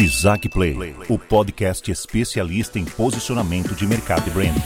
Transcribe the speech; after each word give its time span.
Isaac 0.00 0.48
Play, 0.48 0.74
o 1.10 1.18
podcast 1.18 1.90
especialista 1.92 2.78
em 2.78 2.86
posicionamento 2.86 3.74
de 3.74 3.86
mercado 3.86 4.26
e 4.28 4.30
branding. 4.30 4.62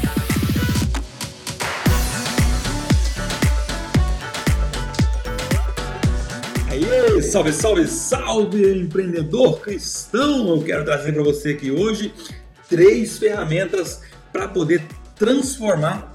Aê, 6.71 7.21
salve, 7.21 7.53
salve, 7.53 7.89
salve, 7.89 8.79
empreendedor 8.79 9.59
cristão! 9.59 10.51
Eu 10.51 10.63
quero 10.63 10.85
trazer 10.85 11.13
para 11.13 11.25
você 11.25 11.49
aqui 11.49 11.69
hoje 11.69 12.15
três 12.69 13.19
ferramentas 13.19 14.03
para 14.33 14.47
poder 14.47 14.85
transformar 15.17 16.13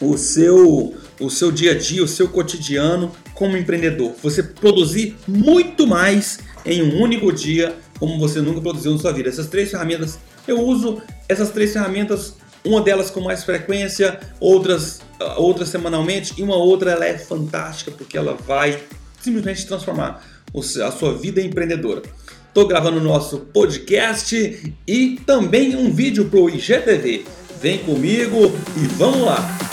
o 0.00 0.16
seu, 0.16 0.96
o 1.20 1.28
seu 1.28 1.52
dia 1.52 1.72
a 1.72 1.78
dia, 1.78 2.02
o 2.02 2.08
seu 2.08 2.26
cotidiano 2.26 3.12
como 3.34 3.58
empreendedor. 3.58 4.14
Você 4.22 4.42
produzir 4.42 5.18
muito 5.28 5.86
mais 5.86 6.38
em 6.64 6.82
um 6.82 7.02
único 7.02 7.32
dia, 7.32 7.76
como 7.98 8.18
você 8.18 8.40
nunca 8.40 8.60
produziu 8.60 8.92
na 8.92 8.98
sua 8.98 9.12
vida. 9.12 9.28
Essas 9.28 9.46
três 9.46 9.70
ferramentas, 9.70 10.18
eu 10.46 10.60
uso 10.60 11.00
essas 11.28 11.50
três 11.50 11.72
ferramentas, 11.72 12.36
uma 12.64 12.80
delas 12.80 13.10
com 13.10 13.20
mais 13.20 13.44
frequência, 13.44 14.18
outras, 14.40 15.00
ah, 15.20 15.38
outras 15.38 15.68
semanalmente, 15.68 16.34
e 16.38 16.42
uma 16.42 16.56
outra 16.56 16.92
ela 16.92 17.04
é 17.04 17.16
fantástica 17.18 17.90
porque 17.90 18.16
ela 18.16 18.34
vai 18.46 18.80
simplesmente 19.20 19.66
transformar 19.66 20.22
a 20.54 20.90
sua 20.90 21.14
vida 21.14 21.40
empreendedora. 21.40 22.02
Estou 22.48 22.66
gravando 22.66 22.98
o 22.98 23.02
nosso 23.02 23.38
podcast 23.38 24.74
e 24.86 25.20
também 25.26 25.76
um 25.76 25.92
vídeo 25.92 26.24
para 26.24 26.40
o 26.40 26.48
IGTV. 26.48 27.24
Vem 27.60 27.78
comigo 27.78 28.52
e 28.76 28.86
vamos 28.96 29.20
lá! 29.20 29.67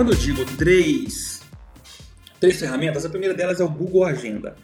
Quando 0.00 0.14
eu 0.14 0.18
digo 0.18 0.46
três, 0.56 1.42
três 2.40 2.58
ferramentas, 2.58 3.04
a 3.04 3.10
primeira 3.10 3.34
delas 3.34 3.60
é 3.60 3.64
o 3.64 3.68
Google 3.68 4.06
Agenda. 4.06 4.56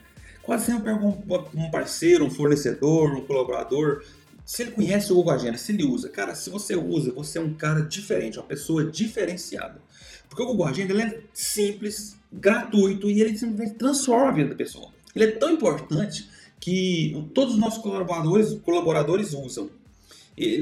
Quase 0.43 0.65
sempre 0.65 0.91
um 0.91 1.71
parceiro, 1.71 2.25
um 2.25 2.31
fornecedor, 2.31 3.15
um 3.15 3.21
colaborador, 3.21 4.03
se 4.47 4.63
ele 4.63 4.71
conhece 4.71 5.13
o 5.13 5.17
Google 5.17 5.35
Agenda, 5.35 5.59
se 5.59 5.73
ele 5.73 5.85
usa, 5.85 6.09
cara, 6.09 6.35
se 6.35 6.49
você 6.49 6.75
usa, 6.75 7.13
você 7.13 7.37
é 7.37 7.43
um 7.43 7.53
cara 7.53 7.83
diferente, 7.83 8.39
uma 8.39 8.47
pessoa 8.47 8.83
diferenciada. 8.83 9.79
Porque 10.27 10.43
o 10.43 10.47
Google 10.47 10.69
Agenda 10.69 10.95
ele 10.95 11.03
é 11.03 11.21
simples, 11.35 12.17
gratuito 12.33 13.11
e 13.11 13.21
ele 13.21 13.37
simplesmente 13.37 13.77
transforma 13.77 14.31
a 14.31 14.33
vida 14.33 14.49
da 14.49 14.57
pessoa. 14.57 14.89
Ele 15.15 15.25
é 15.27 15.33
tão 15.33 15.51
importante 15.51 16.31
que 16.59 17.29
todos 17.35 17.53
os 17.53 17.61
nossos 17.61 17.83
colaboradores, 17.83 18.59
colaboradores 18.65 19.35
usam 19.35 19.69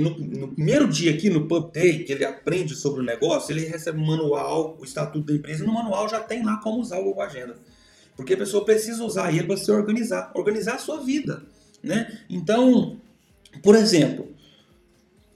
no, 0.01 0.19
no, 0.19 0.49
primeiro 0.49 0.89
dia 0.89 1.11
aqui 1.11 1.29
no 1.29 1.49
Pub 1.49 1.73
Day, 1.73 2.05
que 2.05 2.13
ele 2.13 2.25
aprende 2.25 2.77
sobre 2.77 3.01
o 3.01 3.05
negócio, 3.05 3.53
ele 3.53 3.67
recebe 3.67 3.99
um 3.99 4.07
manual, 4.07 4.77
o 4.81 4.85
estatuto 4.85 5.27
da 5.27 5.35
empresa, 5.35 5.65
e 5.65 5.67
no 5.67 5.73
manual 5.73 6.09
já 6.09 6.21
tem 6.21 6.45
lá 6.45 6.59
como 6.59 6.81
usar 6.81 7.01
o 7.01 7.21
Agenda. 7.21 7.57
Porque 8.17 8.35
a 8.35 8.37
pessoa 8.37 8.65
precisa 8.65 9.03
usar 9.03 9.35
ele 9.35 9.45
para 9.45 9.57
se 9.57 9.71
organizar, 9.73 10.31
organizar 10.35 10.75
a 10.75 10.79
sua 10.79 11.01
vida. 11.01 11.43
Né? 11.83 12.21
Então, 12.31 13.01
por 13.63 13.75
exemplo, 13.75 14.29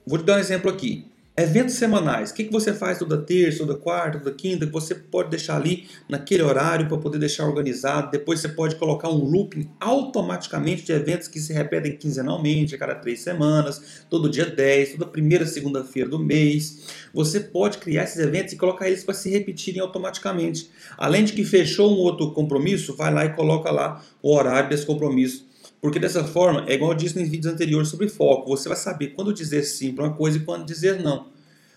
vou 0.05 0.17
te 0.17 0.23
dar 0.23 0.37
um 0.37 0.39
exemplo 0.39 0.71
aqui. 0.71 1.05
Eventos 1.41 1.75
semanais. 1.75 2.31
O 2.31 2.33
que, 2.33 2.43
que 2.43 2.51
você 2.51 2.73
faz 2.73 2.97
toda 2.97 3.17
terça, 3.17 3.59
toda 3.59 3.73
quarta, 3.73 4.19
toda 4.19 4.35
quinta, 4.35 4.65
você 4.65 4.93
pode 4.93 5.29
deixar 5.29 5.55
ali 5.55 5.87
naquele 6.09 6.43
horário 6.43 6.85
para 6.85 6.97
poder 6.97 7.17
deixar 7.17 7.45
organizado. 7.45 8.11
Depois 8.11 8.41
você 8.41 8.49
pode 8.49 8.75
colocar 8.75 9.07
um 9.07 9.23
looping 9.23 9.69
automaticamente 9.79 10.83
de 10.83 10.91
eventos 10.91 11.29
que 11.29 11.39
se 11.39 11.53
repetem 11.53 11.95
quinzenalmente, 11.95 12.75
a 12.75 12.77
cada 12.77 12.93
três 12.93 13.21
semanas, 13.21 14.03
todo 14.09 14.29
dia 14.29 14.45
10, 14.45 14.93
toda 14.93 15.05
primeira 15.05 15.45
segunda-feira 15.45 16.09
do 16.09 16.19
mês. 16.19 16.89
Você 17.13 17.39
pode 17.39 17.77
criar 17.77 18.03
esses 18.03 18.19
eventos 18.19 18.51
e 18.51 18.57
colocar 18.57 18.89
eles 18.89 19.05
para 19.05 19.13
se 19.13 19.29
repetirem 19.29 19.79
automaticamente. 19.79 20.69
Além 20.97 21.23
de 21.23 21.31
que 21.31 21.45
fechou 21.45 21.89
um 21.89 21.99
outro 21.99 22.33
compromisso, 22.33 22.97
vai 22.97 23.13
lá 23.13 23.25
e 23.25 23.33
coloca 23.33 23.71
lá 23.71 24.03
o 24.21 24.35
horário 24.35 24.69
desse 24.69 24.85
compromisso 24.85 25.48
porque 25.81 25.99
dessa 25.99 26.23
forma, 26.23 26.65
é 26.67 26.73
igual 26.73 26.91
eu 26.91 26.97
disse 26.97 27.19
nos 27.19 27.29
vídeos 27.29 27.53
anteriores 27.53 27.89
sobre 27.89 28.09
foco, 28.09 28.49
você 28.49 28.67
vai 28.67 28.77
saber 28.77 29.09
quando 29.09 29.33
dizer 29.33 29.63
sim 29.63 29.93
para 29.93 30.05
uma 30.05 30.13
coisa 30.13 30.37
e 30.37 30.41
quando 30.41 30.65
dizer 30.65 31.01
não. 31.01 31.27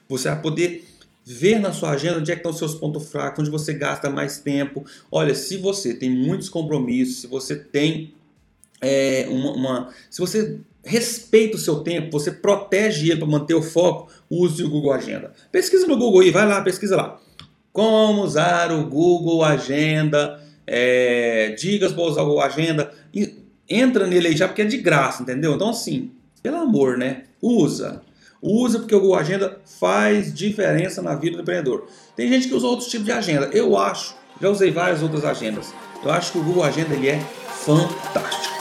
Você 0.09 0.29
vai 0.29 0.41
poder 0.41 0.85
ver 1.25 1.61
na 1.61 1.73
sua 1.73 1.91
agenda 1.91 2.19
onde 2.19 2.31
é 2.33 2.35
que 2.35 2.41
estão 2.41 2.51
os 2.51 2.59
seus 2.59 2.75
pontos 2.75 3.09
fracos, 3.09 3.41
onde 3.41 3.51
você 3.51 3.73
gasta 3.73 4.11
mais 4.11 4.39
tempo. 4.39 4.85
Olha, 5.11 5.35
se 5.35 5.57
você 5.57 5.95
tem 5.95 6.11
muitos 6.11 6.49
compromissos, 6.49 7.21
se 7.21 7.27
você 7.27 7.55
tem 7.55 8.13
é, 8.81 9.27
uma, 9.31 9.53
uma, 9.53 9.89
se 10.11 10.21
você 10.21 10.59
respeita 10.85 11.57
o 11.57 11.61
seu 11.61 11.81
tempo, 11.81 12.11
você 12.11 12.33
protege 12.33 13.11
ele 13.11 13.21
para 13.21 13.29
manter 13.29 13.55
o 13.55 13.63
foco, 13.63 14.11
use 14.29 14.65
o 14.65 14.69
Google 14.69 14.93
Agenda. 14.93 15.33
Pesquisa 15.53 15.87
no 15.87 15.97
Google 15.97 16.21
aí, 16.21 16.31
vai 16.33 16.47
lá, 16.47 16.61
pesquisa 16.61 16.97
lá. 16.97 17.21
Como 17.73 18.23
usar 18.23 18.73
o 18.73 18.85
Google 18.85 19.45
Agenda, 19.45 20.43
é, 20.67 21.55
dicas 21.57 21.93
para 21.93 22.03
usar 22.03 22.23
o 22.23 22.27
Google 22.27 22.43
Agenda. 22.43 22.93
Entra 23.75 24.07
nele 24.07 24.29
aí 24.29 24.37
já 24.37 24.47
porque 24.47 24.63
é 24.63 24.67
de 24.67 24.79
graça, 24.79 25.23
entendeu? 25.23 25.55
Então, 25.55 25.71
assim, 25.71 26.13
pelo 26.43 26.59
amor, 26.59 26.99
né? 26.99 27.23
Usa. 27.41 28.03
Usa 28.43 28.81
porque 28.81 28.95
o 28.95 29.01
Google 29.01 29.17
Agenda 29.17 29.61
faz 29.65 30.35
diferença 30.35 31.01
na 31.01 31.15
vida 31.15 31.37
do 31.37 31.43
empreendedor. 31.43 31.87
Tem 32.17 32.29
gente 32.29 32.49
que 32.49 32.55
usa 32.55 32.67
outros 32.67 32.89
tipos 32.89 33.07
de 33.07 33.13
agenda. 33.13 33.49
Eu 33.53 33.79
acho, 33.79 34.17
já 34.41 34.49
usei 34.49 34.73
várias 34.73 35.01
outras 35.01 35.25
agendas. 35.25 35.73
Eu 36.05 36.11
acho 36.11 36.33
que 36.33 36.39
o 36.39 36.43
Google 36.43 36.65
Agenda 36.65 36.93
ele 36.95 37.09
é 37.09 37.21
fantástico. 37.21 38.53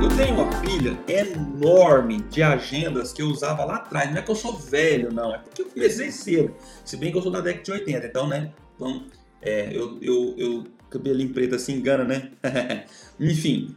Eu 0.00 0.08
tenho 0.16 0.34
uma 0.34 0.60
pilha 0.60 0.96
enorme 1.08 2.20
de 2.30 2.42
agendas 2.42 3.12
que 3.12 3.20
eu 3.20 3.26
usava 3.26 3.64
lá 3.64 3.76
atrás. 3.76 4.10
Não 4.10 4.18
é 4.18 4.22
que 4.22 4.30
eu 4.30 4.36
sou 4.36 4.56
velho, 4.56 5.12
não. 5.12 5.34
É 5.34 5.38
porque 5.38 5.62
eu 5.62 5.66
comecei 5.66 6.12
cedo. 6.12 6.54
Se 6.84 6.96
bem 6.96 7.10
que 7.10 7.18
eu 7.18 7.22
sou 7.22 7.32
da 7.32 7.40
década 7.40 7.64
de 7.64 7.72
80, 7.72 8.06
então, 8.06 8.28
né? 8.28 8.52
Então, 8.76 9.04
é, 9.42 9.70
eu, 9.72 9.98
eu, 10.00 10.34
eu 10.38 10.64
cabelinho 10.90 11.32
preto 11.32 11.54
assim 11.54 11.74
engana, 11.74 12.04
né? 12.04 12.30
Enfim, 13.18 13.74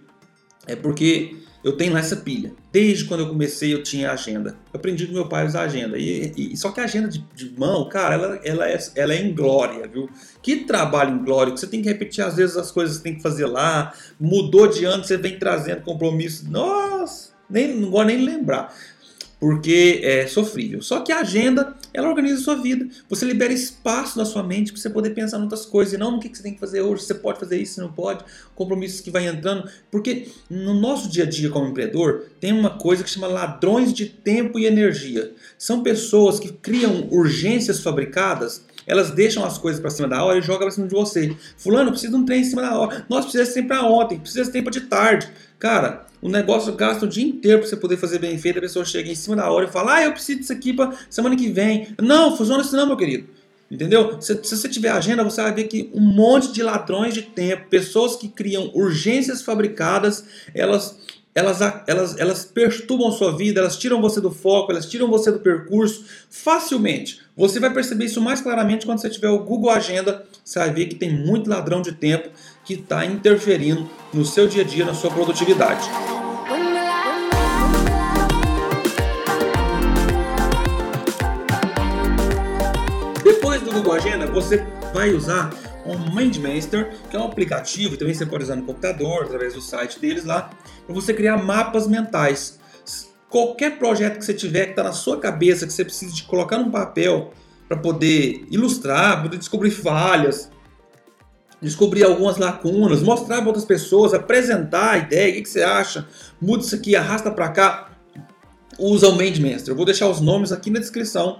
é 0.68 0.76
porque 0.76 1.36
eu 1.64 1.78
tenho 1.78 1.96
essa 1.98 2.18
pilha. 2.18 2.54
Desde 2.72 3.06
quando 3.06 3.22
eu 3.22 3.30
comecei 3.30 3.74
eu 3.74 3.82
tinha 3.82 4.12
agenda. 4.12 4.58
Eu 4.74 4.80
aprendi 4.80 5.08
com 5.08 5.14
meu 5.14 5.28
pai 5.28 5.46
usar 5.46 5.62
agenda. 5.62 5.98
E, 5.98 6.34
e 6.36 6.58
só 6.58 6.72
que 6.72 6.82
a 6.82 6.84
agenda 6.84 7.08
de, 7.08 7.20
de, 7.34 7.58
mão, 7.58 7.88
cara, 7.88 8.16
ela, 8.16 8.40
ela, 8.44 8.70
é, 8.70 8.78
ela 8.96 9.14
é 9.14 9.22
em 9.22 9.34
glória, 9.34 9.88
viu? 9.88 10.10
Que 10.42 10.66
trabalho 10.66 11.16
em 11.16 11.24
glória, 11.24 11.54
que 11.54 11.60
você 11.60 11.68
tem 11.68 11.82
que 11.82 11.88
repetir 11.88 12.24
às 12.24 12.36
vezes 12.36 12.58
as 12.58 12.72
coisas 12.72 12.98
que 12.98 13.04
tem 13.04 13.16
que 13.16 13.22
fazer 13.22 13.46
lá. 13.46 13.94
Mudou 14.20 14.68
de 14.68 14.84
ano, 14.84 15.04
você 15.04 15.16
vem 15.16 15.40
trazendo 15.40 15.82
compromisso. 15.82 16.50
Nossa, 16.50 17.32
nem, 17.50 17.74
não 17.76 17.90
gosto 17.90 18.08
nem 18.08 18.26
lembrar 18.26 18.74
porque 19.44 20.00
é 20.06 20.26
sofrível. 20.26 20.82
Só 20.82 21.02
que 21.02 21.12
a 21.12 21.20
agenda, 21.20 21.76
ela 21.94 22.08
organiza 22.08 22.40
a 22.40 22.42
sua 22.42 22.56
vida. 22.56 22.88
Você 23.10 23.26
libera 23.26 23.52
espaço 23.52 24.18
na 24.18 24.24
sua 24.24 24.42
mente 24.42 24.72
para 24.72 24.82
você 24.82 24.90
poder 24.90 25.10
pensar 25.10 25.38
em 25.38 25.42
outras 25.42 25.66
coisas 25.66 25.94
e 25.94 25.98
não 25.98 26.12
no 26.12 26.20
que 26.22 26.30
você 26.30 26.42
tem 26.42 26.54
que 26.54 26.62
fazer 26.62 26.80
hoje, 26.80 27.04
você 27.04 27.14
pode 27.14 27.42
fazer 27.42 27.62
isso, 27.62 27.74
você 27.74 27.82
não 27.82 27.92
pode, 27.92 28.24
compromissos 28.56 29.02
que 29.02 29.12
vai 29.12 29.28
entrando. 29.28 29.70
Porque 29.92 30.30
no 30.50 30.74
nosso 30.74 31.10
dia 31.10 31.26
a 31.26 31.30
dia 31.30 31.50
como 31.50 31.68
empreendedor, 31.68 32.28
tem 32.40 32.54
uma 32.54 32.70
coisa 32.70 33.04
que 33.04 33.10
chama 33.10 33.28
ladrões 33.28 33.92
de 33.92 34.06
tempo 34.06 34.58
e 34.58 34.66
energia. 34.66 35.34
São 35.58 35.84
pessoas 35.84 36.40
que 36.40 36.48
criam 36.50 37.10
urgências 37.12 37.82
fabricadas 37.82 38.64
elas 38.86 39.12
deixam 39.12 39.46
as 39.46 39.58
coisas 39.58 39.80
para 39.80 39.90
cima 39.90 40.10
da 40.10 40.24
hora 40.24 40.40
e 40.40 40.42
jogam 40.42 40.64
para 40.64 40.72
cima 40.72 40.88
de 40.88 40.94
você. 40.94 41.34
Fulano, 41.56 41.92
precisa 41.92 42.12
de 42.12 42.18
um 42.18 42.26
trem 42.26 42.42
em 42.42 42.44
cima 42.44 42.62
da 42.62 42.78
hora. 42.78 43.06
Nós 43.10 43.24
precisamos 43.24 43.50
de 43.50 43.56
tempo 43.56 43.68
para 43.70 43.86
ontem, 43.86 44.20
precisa 44.20 44.44
de 44.44 44.52
tempo 44.52 44.70
de 44.70 44.82
tarde. 44.82 45.30
Cara, 45.58 46.06
o 46.24 46.30
negócio 46.30 46.72
gasta 46.74 47.06
o 47.06 47.08
dia 47.08 47.26
inteiro 47.26 47.60
para 47.60 47.68
você 47.68 47.76
poder 47.76 47.98
fazer 47.98 48.18
bem 48.18 48.38
feito. 48.38 48.58
A 48.58 48.62
pessoa 48.62 48.86
chega 48.86 49.12
em 49.12 49.16
cima 49.16 49.36
da 49.36 49.52
hora 49.52 49.66
e 49.66 49.72
fala: 49.72 49.96
Ah, 49.96 50.04
eu 50.06 50.14
preciso 50.14 50.40
disso 50.40 50.54
aqui 50.54 50.72
para 50.72 50.94
semana 51.10 51.36
que 51.36 51.50
vem. 51.50 51.90
Não, 52.02 52.38
funciona 52.38 52.62
assim 52.62 52.78
não, 52.78 52.88
meu 52.88 52.96
querido. 52.96 53.28
Entendeu? 53.70 54.22
Se, 54.22 54.40
se, 54.42 54.56
você 54.56 54.70
tiver 54.70 54.90
agenda, 54.90 55.22
você 55.22 55.42
vai 55.42 55.54
ver 55.54 55.66
que 55.66 55.92
um 55.94 56.00
monte 56.00 56.54
de 56.54 56.64
ladrões 56.64 57.14
de 57.14 57.24
tempo, 57.24 57.68
pessoas 57.70 58.16
que 58.16 58.30
criam 58.30 58.72
urgências 58.74 59.42
fabricadas, 59.42 60.24
elas 60.56 60.98
elas, 61.36 61.60
elas, 61.88 62.20
elas 62.20 62.46
perturbam 62.46 63.12
sua 63.12 63.36
vida, 63.36 63.60
elas 63.60 63.76
tiram 63.76 64.00
você 64.00 64.22
do 64.22 64.30
foco, 64.30 64.72
elas 64.72 64.86
tiram 64.86 65.10
você 65.10 65.32
do 65.32 65.40
percurso 65.40 66.06
facilmente. 66.30 67.20
Você 67.36 67.60
vai 67.60 67.74
perceber 67.74 68.06
isso 68.06 68.22
mais 68.22 68.40
claramente 68.40 68.86
quando 68.86 69.00
você 69.00 69.10
tiver 69.10 69.30
o 69.30 69.40
Google 69.40 69.72
Agenda. 69.72 70.24
Você 70.46 70.60
vai 70.60 70.72
ver 70.72 70.86
que 70.86 70.96
tem 70.96 71.12
muito 71.12 71.50
ladrão 71.50 71.82
de 71.82 71.92
tempo 71.92 72.30
que 72.64 72.76
está 72.76 73.06
interferindo 73.06 73.90
no 74.14 74.26
seu 74.26 74.48
dia 74.48 74.64
a 74.64 74.66
dia, 74.66 74.86
na 74.86 74.94
sua 74.94 75.12
produtividade. 75.12 75.88
Depois 83.24 83.62
do 83.62 83.72
Google 83.72 83.94
Agenda, 83.94 84.28
você 84.28 84.66
vai 84.94 85.12
usar 85.12 85.50
o 85.86 85.98
Mindmaster, 86.16 86.96
que 87.10 87.16
é 87.16 87.20
um 87.20 87.26
aplicativo, 87.26 87.98
também 87.98 88.14
você 88.14 88.26
pode 88.26 88.44
usar 88.44 88.56
no 88.56 88.64
computador, 88.64 89.24
através 89.24 89.54
do 89.54 89.62
site 89.62 90.00
deles 90.00 90.24
lá, 90.24 90.50
para 90.86 90.96
você 90.96 91.14
criar 91.14 91.38
mapas 91.38 91.88
mentais. 91.88 92.60
Qualquer 93.30 93.80
projeto 93.80 94.20
que 94.20 94.26
você 94.26 94.34
tiver 94.34 94.66
que 94.66 94.72
está 94.72 94.84
na 94.84 94.94
sua 94.94 95.20
cabeça, 95.20 95.66
que 95.66 95.74
você 95.74 95.84
precisa 95.84 96.14
de 96.14 96.24
colocar 96.24 96.58
num 96.58 96.70
papel 96.70 97.34
para 97.68 97.76
poder 97.76 98.46
ilustrar, 98.52 99.24
poder 99.24 99.38
descobrir 99.38 99.72
falhas, 99.72 100.52
descobrir 101.64 102.04
algumas 102.04 102.38
lacunas, 102.38 103.02
mostrar 103.02 103.38
para 103.38 103.48
outras 103.48 103.66
pessoas, 103.66 104.14
apresentar 104.14 104.92
a 104.92 104.98
ideia, 104.98 105.32
o 105.32 105.36
que, 105.36 105.42
que 105.44 105.50
você 105.50 105.64
acha, 105.64 106.08
muda 106.40 106.64
isso 106.64 106.76
aqui, 106.76 106.96
arrasta 106.96 107.32
para 107.32 107.50
cá, 107.50 107.98
usa 108.78 109.08
o 109.08 109.16
Mindmaster. 109.16 109.72
Eu 109.72 109.76
vou 109.76 109.86
deixar 109.86 110.10
os 110.10 110.20
nomes 110.20 110.52
aqui 110.52 110.70
na 110.70 110.80
descrição 110.80 111.40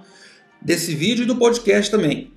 desse 0.60 0.94
vídeo 0.94 1.24
e 1.24 1.26
do 1.26 1.36
podcast 1.36 1.90
também. 1.90 2.32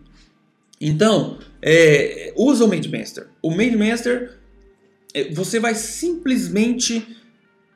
Então, 0.80 1.40
é, 1.62 2.34
usa 2.36 2.66
o 2.66 2.68
MadeMaster. 2.68 3.28
O 3.42 3.50
MadeMaster, 3.50 4.38
é, 5.14 5.34
você 5.34 5.60
vai 5.60 5.74
simplesmente 5.74 7.16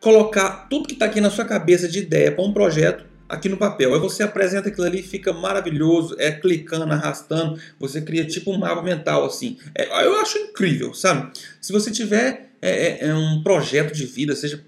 colocar 0.01 0.67
tudo 0.69 0.87
que 0.87 0.93
está 0.93 1.05
aqui 1.05 1.21
na 1.21 1.29
sua 1.29 1.45
cabeça 1.45 1.87
de 1.87 1.99
ideia 1.99 2.31
para 2.31 2.43
um 2.43 2.51
projeto 2.51 3.05
aqui 3.31 3.47
no 3.47 3.57
papel. 3.57 3.93
Aí 3.93 3.99
você 3.99 4.23
apresenta 4.23 4.69
aquilo 4.69 4.85
ali, 4.85 5.01
fica 5.01 5.31
maravilhoso, 5.31 6.15
é 6.19 6.31
clicando, 6.31 6.91
arrastando, 6.91 7.59
você 7.79 8.01
cria 8.01 8.25
tipo 8.25 8.51
um 8.51 8.57
mapa 8.57 8.81
mental 8.81 9.25
assim. 9.25 9.57
É, 9.73 10.05
eu 10.05 10.19
acho 10.19 10.37
incrível, 10.37 10.93
sabe? 10.93 11.31
Se 11.59 11.71
você 11.71 11.89
tiver 11.89 12.51
é, 12.61 12.69
é, 12.69 13.07
é 13.07 13.15
um 13.15 13.41
projeto 13.41 13.93
de 13.93 14.05
vida, 14.05 14.35
seja 14.35 14.61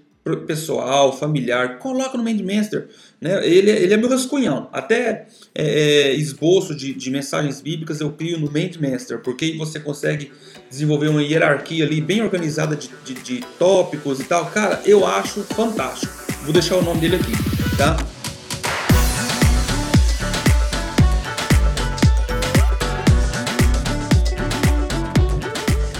pessoal, 0.46 1.16
familiar, 1.16 1.78
coloca 1.78 2.16
no 2.16 2.24
Mindmaster. 2.24 2.88
Né? 3.20 3.46
Ele, 3.46 3.70
ele 3.70 3.92
é 3.92 3.96
meu 3.96 4.08
rascunhão. 4.08 4.70
Até 4.72 5.26
é, 5.54 5.64
é, 5.64 6.14
esboço 6.14 6.74
de, 6.74 6.94
de, 6.94 7.10
mensagens 7.10 7.60
bíblicas 7.60 8.00
eu 8.00 8.10
crio 8.10 8.38
no 8.38 8.50
Mindmaster, 8.50 9.20
porque 9.20 9.52
você 9.58 9.78
consegue 9.78 10.32
desenvolver 10.70 11.08
uma 11.08 11.22
hierarquia 11.22 11.84
ali 11.84 12.00
bem 12.00 12.22
organizada 12.22 12.74
de, 12.74 12.88
de, 13.04 13.14
de 13.14 13.40
tópicos 13.58 14.18
e 14.18 14.24
tal. 14.24 14.46
Cara, 14.46 14.80
eu 14.86 15.06
acho 15.06 15.42
fantástico. 15.42 16.12
Vou 16.42 16.54
deixar 16.54 16.76
o 16.76 16.82
nome 16.82 17.02
dele 17.02 17.16
aqui, 17.16 17.32
tá? 17.76 17.96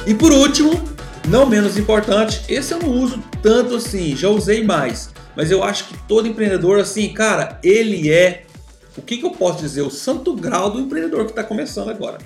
E 0.06 0.14
por 0.14 0.30
último, 0.32 0.82
não 1.26 1.46
menos 1.46 1.78
importante, 1.78 2.42
esse 2.46 2.74
eu 2.74 2.78
não 2.78 2.90
uso 2.90 3.24
tanto 3.42 3.76
assim, 3.76 4.14
já 4.14 4.28
usei 4.28 4.62
mais. 4.62 5.10
Mas 5.34 5.50
eu 5.50 5.64
acho 5.64 5.88
que 5.88 5.96
todo 6.06 6.28
empreendedor, 6.28 6.78
assim, 6.78 7.08
cara, 7.14 7.58
ele 7.62 8.12
é, 8.12 8.44
o 8.98 9.00
que, 9.00 9.16
que 9.16 9.24
eu 9.24 9.30
posso 9.30 9.62
dizer? 9.62 9.80
O 9.80 9.90
santo 9.90 10.34
grau 10.36 10.70
do 10.70 10.78
empreendedor 10.78 11.24
que 11.24 11.30
está 11.30 11.42
começando 11.42 11.88
agora. 11.88 12.18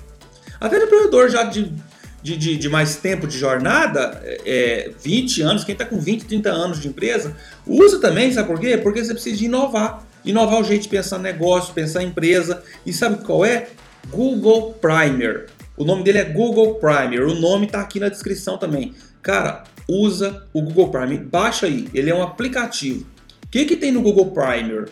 Até 0.59 0.77
o 0.77 0.83
empreendedor 0.83 1.29
já 1.29 1.43
de, 1.43 1.73
de, 2.21 2.35
de, 2.35 2.57
de, 2.57 2.69
mais 2.69 2.97
tempo 2.97 3.25
de 3.25 3.37
jornada, 3.37 4.21
é, 4.25 4.91
20 5.01 5.41
anos, 5.41 5.63
quem 5.63 5.71
está 5.71 5.85
com 5.85 5.99
20, 5.99 6.25
30 6.25 6.49
anos 6.49 6.81
de 6.81 6.89
empresa, 6.89 7.33
usa 7.65 7.99
também, 8.01 8.31
sabe 8.33 8.49
por 8.49 8.59
quê? 8.59 8.77
Porque 8.77 9.03
você 9.03 9.13
precisa 9.13 9.37
de 9.37 9.45
inovar. 9.45 10.05
Inovar 10.25 10.59
o 10.59 10.65
jeito 10.65 10.81
de 10.81 10.89
pensar 10.89 11.17
negócio, 11.17 11.73
pensar 11.73 12.03
empresa. 12.03 12.61
E 12.85 12.91
sabe 12.91 13.23
qual 13.23 13.45
é? 13.45 13.69
Google 14.11 14.73
Primer. 14.73 15.47
O 15.79 15.85
nome 15.85 16.03
dele 16.03 16.17
é 16.17 16.25
Google 16.25 16.75
Primer. 16.75 17.23
O 17.23 17.33
nome 17.33 17.65
está 17.65 17.79
aqui 17.79 18.01
na 18.01 18.09
descrição 18.09 18.57
também. 18.57 18.93
Cara, 19.21 19.63
usa 19.87 20.45
o 20.51 20.61
Google 20.61 20.91
Primer. 20.91 21.23
Baixa 21.23 21.67
aí. 21.67 21.87
Ele 21.93 22.09
é 22.09 22.13
um 22.13 22.21
aplicativo. 22.21 23.07
O 23.45 23.47
que, 23.49 23.63
que 23.63 23.77
tem 23.77 23.89
no 23.89 24.01
Google 24.01 24.31
Primer? 24.31 24.89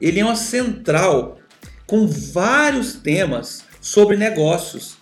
Ele 0.00 0.18
é 0.18 0.24
uma 0.24 0.34
central 0.34 1.38
com 1.86 2.08
vários 2.08 2.94
temas 2.94 3.62
sobre 3.80 4.16
negócios, 4.16 4.96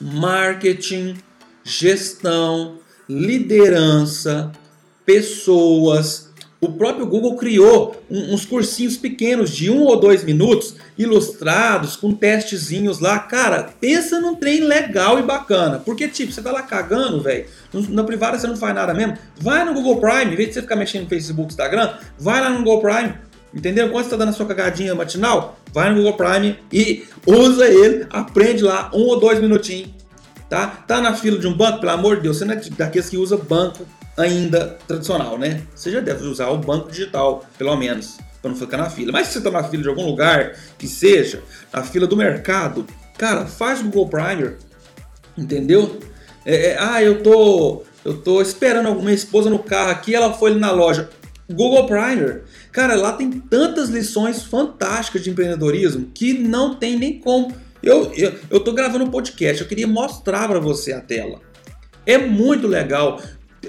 marketing, 0.00 1.18
gestão, 1.62 2.78
liderança, 3.06 4.50
pessoas, 5.04 6.32
o 6.64 6.72
próprio 6.72 7.06
Google 7.06 7.36
criou 7.36 7.96
uns 8.10 8.44
cursinhos 8.44 8.96
pequenos 8.96 9.50
de 9.50 9.70
um 9.70 9.82
ou 9.82 9.98
dois 9.98 10.24
minutos, 10.24 10.76
ilustrados, 10.96 11.96
com 11.96 12.12
testezinhos 12.12 13.00
lá. 13.00 13.18
Cara, 13.18 13.70
pensa 13.80 14.20
num 14.20 14.34
trem 14.34 14.60
legal 14.60 15.18
e 15.18 15.22
bacana. 15.22 15.78
Porque, 15.78 16.08
tipo, 16.08 16.32
você 16.32 16.42
tá 16.42 16.50
lá 16.50 16.62
cagando, 16.62 17.20
velho. 17.20 17.46
Na 17.88 18.04
privada 18.04 18.38
você 18.38 18.46
não 18.46 18.56
faz 18.56 18.74
nada 18.74 18.94
mesmo. 18.94 19.18
Vai 19.40 19.64
no 19.64 19.74
Google 19.74 20.00
Prime, 20.00 20.32
em 20.32 20.36
vez 20.36 20.48
de 20.48 20.54
você 20.54 20.62
ficar 20.62 20.76
mexendo 20.76 21.02
no 21.02 21.08
Facebook, 21.08 21.52
Instagram, 21.52 21.94
vai 22.18 22.40
lá 22.40 22.50
no 22.50 22.58
Google 22.58 22.80
Prime. 22.80 23.14
Entendeu? 23.54 23.88
Quando 23.90 24.04
você 24.04 24.10
tá 24.10 24.16
dando 24.16 24.30
a 24.30 24.32
sua 24.32 24.46
cagadinha 24.46 24.94
matinal, 24.94 25.58
vai 25.72 25.88
no 25.90 25.96
Google 25.96 26.14
Prime 26.14 26.58
e 26.72 27.04
usa 27.24 27.68
ele, 27.68 28.06
aprende 28.10 28.62
lá 28.64 28.90
um 28.92 29.02
ou 29.02 29.20
dois 29.20 29.40
minutinhos. 29.40 29.90
Tá? 30.48 30.66
Tá 30.66 31.00
na 31.00 31.14
fila 31.14 31.38
de 31.38 31.46
um 31.46 31.56
banco, 31.56 31.80
pelo 31.80 31.92
amor 31.92 32.16
de 32.16 32.22
Deus, 32.22 32.38
você 32.38 32.44
não 32.44 32.54
é 32.54 32.60
daqueles 32.76 33.08
que 33.08 33.16
usa 33.16 33.36
banco 33.36 33.86
ainda 34.16 34.78
tradicional, 34.86 35.38
né? 35.38 35.62
Você 35.74 35.90
já 35.90 36.00
deve 36.00 36.24
usar 36.26 36.48
o 36.48 36.58
banco 36.58 36.90
digital, 36.90 37.44
pelo 37.58 37.76
menos, 37.76 38.18
para 38.40 38.50
não 38.50 38.56
ficar 38.56 38.76
na 38.76 38.90
fila. 38.90 39.12
Mas 39.12 39.28
se 39.28 39.34
você 39.34 39.38
está 39.38 39.50
na 39.50 39.64
fila 39.64 39.82
de 39.82 39.88
algum 39.88 40.04
lugar, 40.04 40.56
que 40.78 40.86
seja, 40.86 41.42
na 41.72 41.82
fila 41.82 42.06
do 42.06 42.16
mercado, 42.16 42.86
cara, 43.18 43.46
faz 43.46 43.80
o 43.80 43.84
Google 43.84 44.08
Primer, 44.08 44.58
entendeu? 45.36 45.98
É, 46.44 46.72
é, 46.72 46.76
ah, 46.78 47.02
eu 47.02 47.22
tô, 47.22 47.82
eu 48.04 48.18
tô 48.18 48.40
esperando 48.40 48.86
alguma 48.86 49.12
esposa 49.12 49.48
no 49.48 49.58
carro 49.58 49.90
aqui, 49.90 50.14
ela 50.14 50.32
foi 50.32 50.52
ali 50.52 50.60
na 50.60 50.70
loja. 50.70 51.08
Google 51.50 51.86
Primer, 51.86 52.44
cara, 52.72 52.94
lá 52.94 53.12
tem 53.12 53.30
tantas 53.30 53.88
lições 53.88 54.42
fantásticas 54.42 55.22
de 55.22 55.30
empreendedorismo 55.30 56.10
que 56.14 56.34
não 56.38 56.74
tem 56.74 56.98
nem 56.98 57.18
como. 57.18 57.52
Eu, 57.82 58.10
eu, 58.14 58.34
eu 58.50 58.60
tô 58.60 58.72
gravando 58.72 59.04
um 59.04 59.10
podcast, 59.10 59.60
eu 59.60 59.68
queria 59.68 59.86
mostrar 59.86 60.48
para 60.48 60.58
você 60.58 60.92
a 60.92 61.00
tela. 61.00 61.40
É 62.06 62.18
muito 62.18 62.66
legal. 62.66 63.20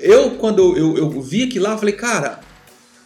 Eu, 0.02 0.32
quando 0.32 0.78
eu, 0.78 0.98
eu 0.98 1.22
vi 1.22 1.44
aqui 1.44 1.60
lá, 1.60 1.78
falei, 1.78 1.96
cara, 1.96 2.40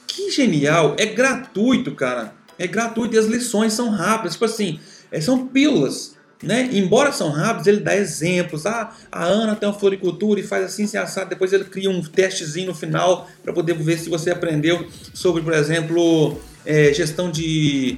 que 0.07 0.31
genial, 0.31 0.95
é 0.97 1.05
gratuito, 1.05 1.93
cara. 1.93 2.33
É 2.57 2.67
gratuito 2.67 3.15
e 3.15 3.17
as 3.17 3.25
lições 3.25 3.73
são 3.73 3.89
rápidas. 3.89 4.33
Tipo 4.33 4.45
assim, 4.45 4.79
é, 5.11 5.21
são 5.21 5.47
pílulas. 5.47 6.17
Né? 6.41 6.69
Embora 6.71 7.11
são 7.11 7.31
rápidos, 7.31 7.67
ele 7.67 7.79
dá 7.79 7.95
exemplos. 7.95 8.65
Ah, 8.65 8.93
a 9.11 9.23
Ana 9.23 9.55
tem 9.55 9.67
uma 9.67 9.77
floricultura 9.77 10.39
e 10.39 10.43
faz 10.43 10.65
assim, 10.65 10.87
se 10.87 10.97
assado. 10.97 11.29
Depois 11.29 11.53
ele 11.53 11.65
cria 11.65 11.89
um 11.89 12.01
testezinho 12.01 12.67
no 12.67 12.75
final 12.75 13.29
para 13.43 13.53
poder 13.53 13.75
ver 13.75 13.97
se 13.97 14.09
você 14.09 14.31
aprendeu 14.31 14.87
sobre, 15.13 15.41
por 15.41 15.53
exemplo, 15.53 16.39
é, 16.65 16.93
gestão 16.93 17.31
de 17.31 17.97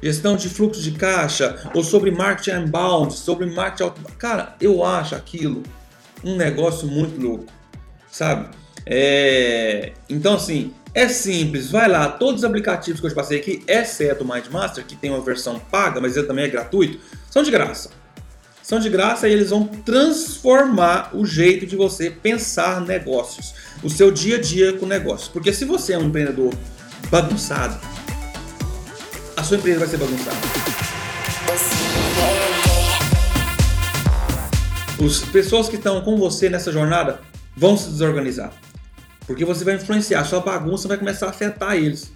gestão 0.00 0.36
de 0.36 0.48
fluxo 0.48 0.80
de 0.80 0.92
caixa 0.92 1.70
ou 1.74 1.82
sobre 1.82 2.12
marketing 2.12 2.66
inbound, 2.66 3.12
sobre 3.14 3.46
marketing. 3.46 3.92
Cara, 4.16 4.56
eu 4.60 4.84
acho 4.84 5.16
aquilo 5.16 5.62
um 6.24 6.36
negócio 6.36 6.86
muito 6.86 7.20
louco 7.20 7.57
sabe? 8.18 8.48
É... 8.84 9.92
Então, 10.10 10.34
assim, 10.34 10.74
é 10.92 11.08
simples, 11.08 11.70
vai 11.70 11.88
lá, 11.88 12.08
todos 12.08 12.40
os 12.40 12.44
aplicativos 12.44 13.00
que 13.00 13.06
eu 13.06 13.10
te 13.10 13.14
passei 13.14 13.38
aqui, 13.38 13.62
exceto 13.68 14.24
o 14.24 14.26
MindMaster, 14.26 14.84
que 14.84 14.96
tem 14.96 15.10
uma 15.10 15.20
versão 15.20 15.60
paga, 15.60 16.00
mas 16.00 16.16
ele 16.16 16.26
também 16.26 16.44
é 16.44 16.48
gratuito, 16.48 16.98
são 17.30 17.44
de 17.44 17.50
graça. 17.50 17.90
São 18.60 18.80
de 18.80 18.90
graça 18.90 19.28
e 19.28 19.32
eles 19.32 19.50
vão 19.50 19.66
transformar 19.66 21.16
o 21.16 21.24
jeito 21.24 21.64
de 21.64 21.76
você 21.76 22.10
pensar 22.10 22.80
negócios, 22.82 23.54
o 23.82 23.88
seu 23.88 24.10
dia 24.10 24.36
a 24.36 24.40
dia 24.40 24.74
com 24.74 24.84
negócios. 24.84 25.28
Porque 25.28 25.52
se 25.52 25.64
você 25.64 25.94
é 25.94 25.98
um 25.98 26.06
empreendedor 26.06 26.52
bagunçado, 27.10 27.78
a 29.36 29.42
sua 29.42 29.56
empresa 29.56 29.78
vai 29.78 29.88
ser 29.88 29.96
bagunçada. 29.96 30.36
As 35.02 35.20
pessoas 35.30 35.68
que 35.68 35.76
estão 35.76 36.02
com 36.02 36.18
você 36.18 36.50
nessa 36.50 36.70
jornada 36.70 37.20
vão 37.58 37.76
se 37.76 37.90
desorganizar. 37.90 38.52
Porque 39.26 39.44
você 39.44 39.64
vai 39.64 39.74
influenciar, 39.74 40.24
sua 40.24 40.40
bagunça 40.40 40.86
vai 40.86 40.96
começar 40.96 41.26
a 41.26 41.30
afetar 41.30 41.76
eles. 41.76 42.12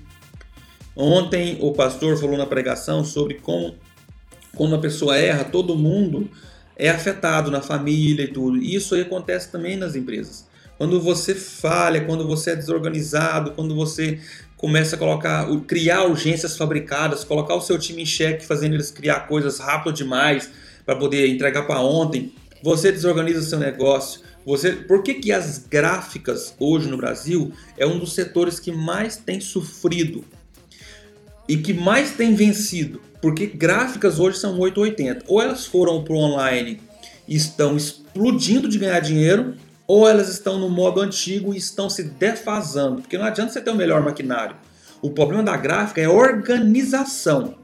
Ontem 0.94 1.58
o 1.60 1.72
pastor 1.72 2.16
falou 2.16 2.38
na 2.38 2.46
pregação 2.46 3.04
sobre 3.04 3.34
como 3.34 3.74
quando 4.54 4.76
a 4.76 4.78
pessoa 4.78 5.16
erra, 5.16 5.44
todo 5.44 5.76
mundo 5.76 6.30
é 6.76 6.88
afetado 6.88 7.50
na 7.50 7.60
família 7.60 8.24
e 8.24 8.28
tudo. 8.28 8.58
E 8.58 8.74
isso 8.74 8.94
aí 8.94 9.00
acontece 9.00 9.50
também 9.50 9.76
nas 9.76 9.96
empresas. 9.96 10.46
Quando 10.78 11.00
você 11.00 11.34
falha, 11.34 12.04
quando 12.04 12.26
você 12.26 12.50
é 12.52 12.56
desorganizado, 12.56 13.52
quando 13.52 13.74
você 13.74 14.20
começa 14.56 14.94
a 14.94 14.98
colocar, 14.98 15.46
criar 15.66 16.04
urgências 16.04 16.56
fabricadas, 16.56 17.24
colocar 17.24 17.54
o 17.54 17.60
seu 17.60 17.78
time 17.78 18.02
em 18.02 18.06
xeque, 18.06 18.46
fazendo 18.46 18.74
eles 18.74 18.90
criar 18.90 19.26
coisas 19.26 19.58
rápido 19.58 19.92
demais 19.92 20.50
para 20.86 20.94
poder 20.94 21.28
entregar 21.28 21.66
para 21.66 21.80
ontem, 21.80 22.32
você 22.62 22.92
desorganiza 22.92 23.40
o 23.40 23.42
seu 23.42 23.58
negócio, 23.58 24.20
você, 24.44 24.72
por 24.72 25.02
que, 25.02 25.14
que 25.14 25.32
as 25.32 25.58
gráficas 25.58 26.54
hoje 26.58 26.88
no 26.88 26.96
Brasil 26.96 27.52
é 27.78 27.86
um 27.86 27.98
dos 27.98 28.12
setores 28.12 28.58
que 28.58 28.72
mais 28.72 29.16
tem 29.16 29.40
sofrido 29.40 30.24
e 31.48 31.56
que 31.56 31.72
mais 31.72 32.12
tem 32.12 32.34
vencido? 32.34 33.00
Porque 33.20 33.46
gráficas 33.46 34.18
hoje 34.18 34.38
são 34.38 34.58
880. 34.58 35.24
Ou 35.28 35.40
elas 35.40 35.64
foram 35.64 36.02
para 36.02 36.12
o 36.12 36.16
online 36.16 36.80
e 37.26 37.36
estão 37.36 37.76
explodindo 37.76 38.68
de 38.68 38.78
ganhar 38.78 38.98
dinheiro, 38.98 39.54
ou 39.86 40.08
elas 40.08 40.28
estão 40.28 40.58
no 40.58 40.68
modo 40.68 41.00
antigo 41.00 41.54
e 41.54 41.56
estão 41.56 41.88
se 41.88 42.02
defasando. 42.02 43.02
Porque 43.02 43.16
não 43.16 43.24
adianta 43.24 43.52
você 43.52 43.60
ter 43.60 43.70
o 43.70 43.76
melhor 43.76 44.02
maquinário. 44.02 44.56
O 45.00 45.10
problema 45.10 45.42
da 45.42 45.56
gráfica 45.56 46.00
é 46.00 46.08
organização. 46.08 47.54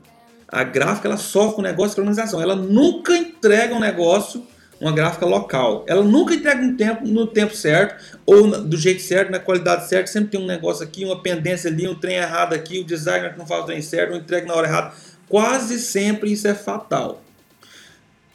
A 0.47 0.63
gráfica 0.63 1.09
ela 1.09 1.17
sofre 1.17 1.57
com 1.57 1.63
negócio 1.63 1.97
de 1.97 2.01
organização. 2.01 2.41
Ela 2.41 2.55
nunca 2.55 3.17
entrega 3.17 3.75
um 3.75 3.81
negócio 3.81 4.47
uma 4.81 4.93
gráfica 4.93 5.27
local. 5.27 5.85
Ela 5.87 6.03
nunca 6.03 6.35
entrega 6.35 6.63
um 6.63 6.77
tempo 6.77 7.07
no 7.07 7.27
tempo 7.27 7.55
certo 7.55 8.19
ou 8.25 8.63
do 8.63 8.77
jeito 8.77 9.03
certo, 9.03 9.31
na 9.31 9.39
qualidade 9.39 9.89
certa. 9.89 10.07
Sempre 10.07 10.31
tem 10.31 10.41
um 10.41 10.47
negócio 10.47 10.85
aqui, 10.85 11.05
uma 11.05 11.21
pendência 11.23 11.71
ali, 11.71 11.89
um 11.89 11.95
trem 11.95 12.17
errado 12.17 12.55
aqui, 12.55 12.81
o 12.81 12.85
designer 12.85 13.33
que 13.33 13.39
não 13.39 13.47
faz 13.47 13.63
o 13.63 13.67
trem 13.67 13.83
certo, 13.83 14.11
não 14.11 14.19
entrega 14.19 14.47
na 14.47 14.55
hora 14.55 14.67
errada. 14.67 14.93
Quase 15.29 15.79
sempre 15.79 16.33
isso 16.33 16.47
é 16.47 16.55
fatal. 16.55 17.23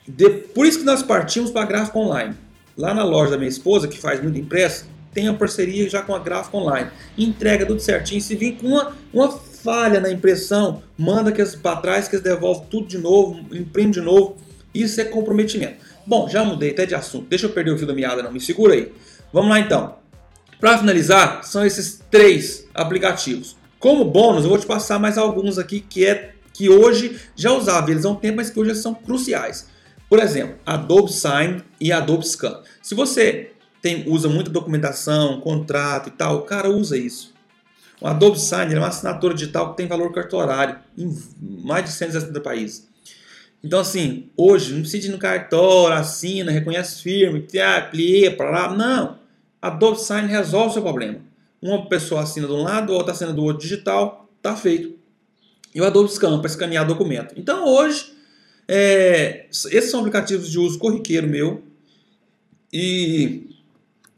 De, 0.07 0.29
por 0.29 0.65
isso 0.65 0.79
que 0.79 0.85
nós 0.85 1.01
partimos 1.01 1.49
para 1.49 1.61
a 1.61 1.65
gráfica 1.65 1.97
online. 1.97 2.35
Lá 2.77 2.93
na 2.93 3.03
loja 3.03 3.31
da 3.31 3.37
minha 3.37 3.49
esposa, 3.49 3.87
que 3.87 3.97
faz 3.97 4.21
muito 4.21 4.37
impresso, 4.37 4.85
tem 5.13 5.27
a 5.27 5.33
parceria 5.33 5.89
já 5.89 6.01
com 6.01 6.13
a 6.13 6.19
gráfica 6.19 6.57
online. 6.57 6.89
Entrega 7.17 7.65
tudo 7.65 7.79
certinho. 7.79 8.19
Se 8.19 8.35
vir 8.35 8.57
com 8.57 8.67
uma, 8.67 8.93
uma 9.13 9.31
falha 9.31 9.99
na 9.99 10.11
impressão, 10.11 10.83
manda 10.97 11.31
que 11.31 11.43
para 11.57 11.77
trás 11.77 12.07
que 12.07 12.15
eles 12.15 12.23
devolvem 12.23 12.65
tudo 12.69 12.87
de 12.87 12.97
novo, 12.97 13.39
imprime 13.55 13.91
de 13.91 14.01
novo. 14.01 14.37
Isso 14.73 14.99
é 14.99 15.05
comprometimento. 15.05 15.75
Bom, 16.05 16.27
já 16.27 16.43
mudei 16.43 16.71
até 16.71 16.85
de 16.85 16.95
assunto. 16.95 17.27
Deixa 17.29 17.45
eu 17.45 17.51
perder 17.51 17.71
o 17.71 17.77
fio 17.77 17.87
da 17.87 17.93
meada, 17.93 18.23
não. 18.23 18.31
Me 18.31 18.39
segura 18.39 18.73
aí. 18.73 18.91
Vamos 19.31 19.49
lá 19.49 19.59
então. 19.59 19.95
Para 20.59 20.77
finalizar, 20.77 21.43
são 21.43 21.65
esses 21.65 22.01
três 22.09 22.67
aplicativos. 22.73 23.57
Como 23.79 24.05
bônus, 24.05 24.43
eu 24.43 24.49
vou 24.49 24.57
te 24.57 24.65
passar 24.65 24.97
mais 24.97 25.17
alguns 25.17 25.57
aqui 25.57 25.81
que 25.81 26.05
é 26.05 26.33
que 26.53 26.69
hoje 26.69 27.19
já 27.35 27.51
usava, 27.51 27.89
eles 27.91 28.05
há 28.05 28.09
um 28.09 28.15
tempo, 28.15 28.37
mas 28.37 28.49
que 28.49 28.59
hoje 28.59 28.75
são 28.75 28.93
cruciais. 28.93 29.67
Por 30.07 30.19
exemplo, 30.19 30.55
Adobe 30.65 31.11
Sign 31.11 31.63
e 31.81 31.91
Adobe 31.91 32.27
Scan. 32.27 32.61
Se 32.81 32.93
você 32.93 33.51
tem, 33.81 34.05
usa 34.07 34.29
muita 34.29 34.51
documentação, 34.51 35.41
contrato 35.41 36.09
e 36.09 36.11
tal, 36.11 36.43
cara 36.43 36.69
usa 36.69 36.95
isso. 36.97 37.33
O 37.99 38.07
Adobe 38.07 38.39
Sign 38.39 38.73
é 38.73 38.77
uma 38.77 38.87
assinatura 38.87 39.33
digital 39.33 39.71
que 39.71 39.77
tem 39.77 39.87
valor 39.87 40.11
cartorário 40.11 40.77
em 40.97 41.13
mais 41.39 41.85
de 41.85 41.91
160 41.91 42.39
países. 42.39 42.87
Então, 43.63 43.79
assim, 43.79 44.29
hoje 44.35 44.73
não 44.73 44.81
precisa 44.81 45.07
ir 45.07 45.11
no 45.11 45.17
cartório, 45.17 45.95
assina, 45.95 46.51
reconhece 46.51 47.01
firme, 47.01 47.47
aplica, 47.59 48.31
para 48.31 48.51
lá. 48.51 48.75
Não. 48.75 49.17
Adobe 49.61 50.01
Sign 50.01 50.27
resolve 50.27 50.71
o 50.71 50.73
seu 50.73 50.81
problema. 50.81 51.19
Uma 51.61 51.87
pessoa 51.87 52.21
assina 52.21 52.45
de 52.45 52.51
um 52.51 52.61
lado, 52.61 52.91
outra 52.91 53.13
assina 53.13 53.31
do 53.31 53.41
outro 53.41 53.61
digital, 53.61 54.29
tá 54.41 54.53
feito. 54.53 54.93
E 55.73 55.79
o 55.79 55.85
Adobe 55.85 56.11
Scan 56.11 56.37
para 56.39 56.49
escanear 56.49 56.85
documento. 56.85 57.33
Então, 57.37 57.65
hoje, 57.65 58.13
é, 58.67 59.45
esses 59.49 59.89
são 59.89 60.01
aplicativos 60.01 60.51
de 60.51 60.59
uso 60.59 60.77
corriqueiro 60.77 61.25
meu. 61.25 61.63
E 62.71 63.47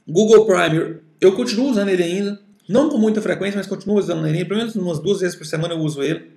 Google 0.08 0.48
Primer, 0.48 1.04
eu 1.22 1.34
continuo 1.34 1.70
usando 1.70 1.90
ele 1.90 2.02
ainda. 2.02 2.42
Não 2.68 2.90
com 2.90 2.98
muita 2.98 3.22
frequência, 3.22 3.58
mas 3.58 3.68
continuo 3.68 4.00
usando 4.00 4.26
ele. 4.26 4.44
Pelo 4.44 4.58
menos 4.58 4.76
umas 4.76 4.98
duas 4.98 5.20
vezes 5.20 5.36
por 5.36 5.46
semana 5.46 5.76
eu 5.76 5.80
uso 5.80 6.02
ele 6.02 6.36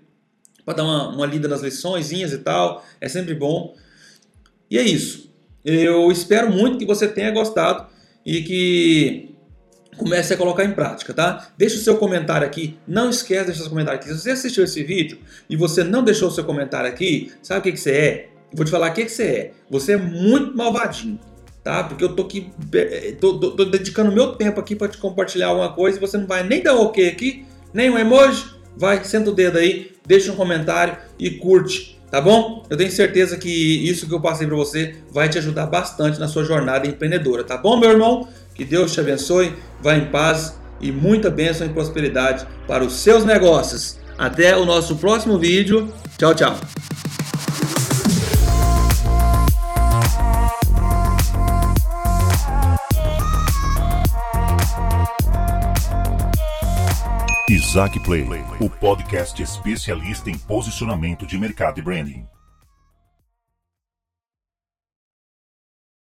para 0.69 0.77
dar 0.77 0.85
uma, 0.85 1.09
uma 1.09 1.27
lida 1.27 1.49
nas 1.49 1.63
lições 1.63 2.13
e 2.13 2.39
tal. 2.39 2.85
É 3.01 3.09
sempre 3.09 3.35
bom. 3.35 3.75
E 4.71 4.77
é 4.77 4.83
isso. 4.83 5.33
Eu 5.65 6.13
espero 6.13 6.53
muito 6.53 6.77
que 6.77 6.85
você 6.85 7.09
tenha 7.09 7.31
gostado 7.31 7.87
e 8.25 8.43
que 8.43 9.35
comece 9.97 10.35
a 10.35 10.37
colocar 10.37 10.65
em 10.65 10.73
prática, 10.73 11.15
tá? 11.15 11.49
Deixa 11.57 11.77
o 11.77 11.81
seu 11.81 11.97
comentário 11.97 12.47
aqui. 12.47 12.77
Não 12.87 13.09
esqueça 13.09 13.41
de 13.41 13.47
deixar 13.47 13.63
seu 13.63 13.71
comentário 13.71 13.99
aqui. 13.99 14.09
Se 14.09 14.21
você 14.21 14.31
assistiu 14.31 14.63
esse 14.63 14.85
vídeo 14.85 15.19
e 15.49 15.57
você 15.57 15.83
não 15.83 16.05
deixou 16.05 16.29
o 16.29 16.31
seu 16.31 16.45
comentário 16.45 16.89
aqui, 16.89 17.33
sabe 17.43 17.61
o 17.61 17.63
que, 17.63 17.73
que 17.73 17.81
você 17.81 17.93
é? 17.93 18.29
Vou 18.53 18.65
te 18.65 18.71
falar 18.71 18.91
o 18.91 18.95
que, 18.95 19.07
que 19.07 19.11
você 19.11 19.23
é. 19.23 19.53
Você 19.71 19.93
é 19.93 19.97
muito 19.97 20.55
malvadinho, 20.55 21.19
tá? 21.65 21.83
Porque 21.83 22.05
eu 22.05 22.15
tô 22.15 22.25
aqui, 22.25 22.51
eh, 22.75 23.17
tô, 23.19 23.41
tô, 23.41 23.53
tô 23.53 23.65
dedicando 23.65 24.13
meu 24.13 24.33
tempo 24.33 24.61
aqui 24.61 24.77
para 24.77 24.89
te 24.89 24.99
compartilhar 24.99 25.49
alguma 25.49 25.73
coisa 25.73 25.97
e 25.97 26.01
você 26.01 26.19
não 26.19 26.27
vai 26.27 26.43
nem 26.43 26.63
dar 26.63 26.75
um 26.75 26.83
ok 26.83 27.09
aqui, 27.09 27.47
nem 27.73 27.89
um 27.89 27.99
emoji. 27.99 28.58
Vai, 28.79 29.03
senta 29.03 29.31
o 29.31 29.35
dedo 29.35 29.59
aí, 29.59 29.91
deixa 30.07 30.31
um 30.31 30.37
comentário 30.37 30.97
e 31.19 31.31
curte, 31.33 32.01
tá 32.11 32.21
bom? 32.21 32.65
Eu 32.71 32.77
tenho 32.77 32.91
certeza 32.93 33.37
que 33.37 33.51
isso 33.51 34.07
que 34.07 34.15
eu 34.15 34.21
passei 34.21 34.47
para 34.47 34.55
você 34.55 34.95
vai 35.11 35.29
te 35.29 35.37
ajudar 35.37 35.67
bastante 35.67 36.21
na 36.21 36.29
sua 36.29 36.45
jornada 36.45 36.87
empreendedora, 36.87 37.43
tá 37.43 37.57
bom, 37.57 37.77
meu 37.77 37.91
irmão? 37.91 38.29
Que 38.55 38.65
Deus 38.65 38.93
te 38.93 39.01
abençoe, 39.01 39.53
vá 39.83 39.97
em 39.97 40.07
paz 40.07 40.57
e 40.81 40.93
muita 40.93 41.29
bênção 41.29 41.67
e 41.67 41.71
prosperidade 41.71 42.47
para 42.69 42.85
os 42.85 42.93
seus 42.95 43.25
negócios. 43.25 43.99
Até 44.17 44.57
o 44.57 44.65
nosso 44.65 44.97
próximo 44.97 45.39
vídeo. 45.39 45.93
Tchau, 46.17 46.35
tchau. 46.35 46.57
Isaac 57.69 58.01
Play, 58.01 58.25
o 58.61 58.71
podcast 58.71 59.43
especialista 59.43 60.31
em 60.31 60.39
posicionamento 60.39 61.27
de 61.27 61.37
mercado 61.37 61.79
e 61.79 61.83
branding. 61.83 62.27